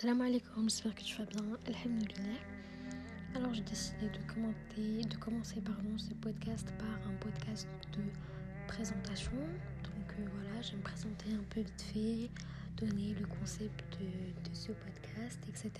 [0.00, 1.44] Salam alaikum, j'espère que tu vas bien.
[1.66, 2.40] Alhamdulillah.
[3.34, 8.00] Alors j'ai décidé de, commencer pardon, ce podcast par un podcast de
[8.66, 9.36] présentation.
[9.36, 12.30] Donc euh, voilà, je vais me présenter un peu vite fait,
[12.82, 15.70] donner le concept de, ce podcast, etc.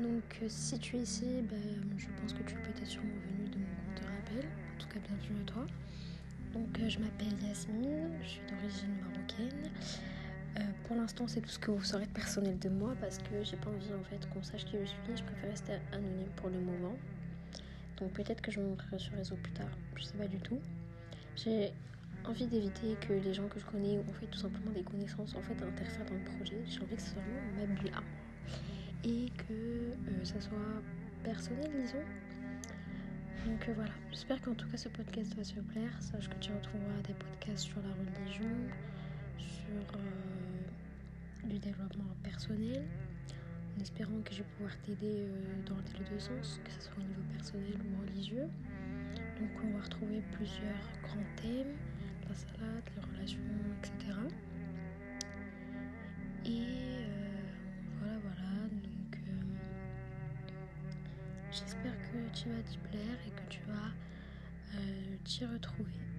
[0.00, 1.60] Donc euh, si tu es ici, ben,
[1.98, 4.48] je pense que tu es peut-être sûrement venu de mon compte de rappel.
[4.74, 5.66] En tout cas, bienvenue à toi.
[6.54, 9.70] Donc euh, je m'appelle Yasmine, je suis d'origine marocaine.
[10.56, 13.42] Euh, pour l'instant, c'est tout ce que vous saurez de personnel de moi parce que
[13.42, 15.16] j'ai pas envie en fait qu'on sache qui je suis.
[15.16, 16.96] Je préfère rester anonyme pour le moment.
[17.98, 19.70] Donc peut-être que je me montrerai sur réseau plus tard.
[19.96, 20.58] Je sais pas du tout.
[21.36, 21.72] J'ai
[22.24, 25.34] envie d'éviter que les gens que je connais ou en fait tout simplement des connaissances
[25.34, 26.60] en fait interfèrent dans le projet.
[26.66, 27.92] J'ai envie que ce soit vraiment ma bulle
[29.04, 30.82] et que euh, ça soit
[31.22, 32.02] personnel, disons.
[33.46, 35.90] Donc euh, voilà, j'espère qu'en tout cas ce podcast va te plaire.
[36.00, 38.50] Sache que tu retrouveras des podcasts sur la religion,
[39.66, 42.84] sur euh, du développement personnel,
[43.76, 46.98] en espérant que je vais pouvoir t'aider euh, dans les deux sens, que ce soit
[46.98, 48.48] au niveau personnel ou religieux.
[49.40, 51.74] Donc on va retrouver plusieurs grands thèmes,
[52.28, 53.40] la salade, les relations,
[53.78, 54.18] etc.
[56.44, 57.08] Et euh,
[57.98, 58.68] voilà, voilà.
[58.70, 59.18] Donc
[61.50, 63.90] j'espère que tu vas t'y plaire et que tu vas
[65.24, 66.15] t'y retrouver.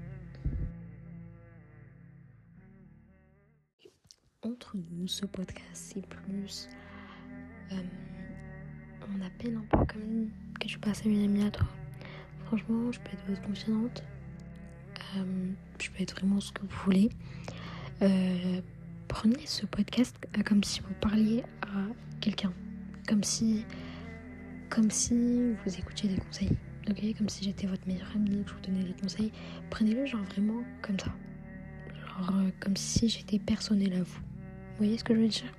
[4.47, 6.69] Entre nous, ce podcast, c'est plus.
[7.71, 7.75] Euh,
[9.09, 11.67] on appelle un peu comme que tu passes à une amie à toi?
[12.45, 14.03] Franchement, je peux être votre confidente.
[15.15, 17.09] Euh, je peux être vraiment ce que vous voulez.
[18.01, 18.61] Euh,
[19.07, 22.53] prenez ce podcast comme si vous parliez à quelqu'un.
[23.07, 23.65] Comme si,
[24.69, 26.57] comme si vous écoutiez des conseils.
[27.17, 29.31] Comme si j'étais votre meilleure amie, que je vous donnais des conseils.
[29.69, 31.11] Prenez-le genre vraiment comme ça.
[31.99, 34.26] Genre comme si j'étais personnel à vous.
[34.77, 35.51] Vous voyez ce que je veux dire?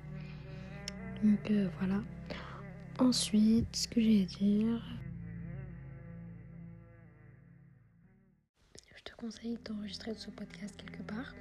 [1.21, 2.01] Donc euh, voilà.
[2.99, 4.81] Ensuite, ce que j'ai à dire.
[8.95, 11.35] Je te conseille d'enregistrer ce podcast quelque part.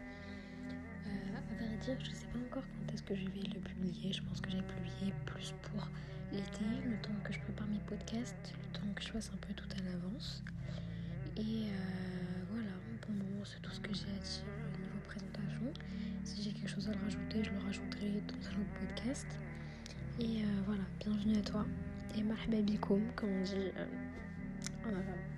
[1.06, 3.60] Euh, à vrai dire, je ne sais pas encore quand est-ce que je vais le
[3.60, 4.12] publier.
[4.12, 5.88] Je pense que j'ai publié plus pour
[6.32, 9.54] l'été, le temps que je prépare mes podcasts, le temps que je fasse un peu
[9.54, 10.42] tout à l'avance.
[11.36, 14.47] Et euh, voilà, pour le moment, c'est tout ce que j'ai à dire.
[16.88, 19.26] À le rajouter, je le rajouterai dans un autre podcast.
[20.20, 21.66] Et euh, voilà, bienvenue à toi.
[22.16, 23.86] Et marhaba comme on dit euh,
[24.86, 25.37] en arabe.